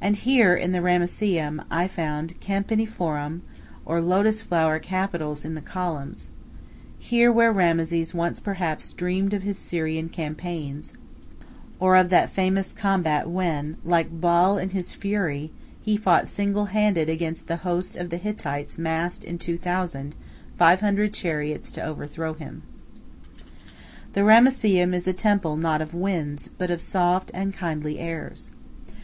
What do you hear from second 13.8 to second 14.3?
"like